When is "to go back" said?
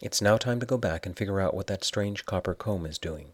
0.60-1.06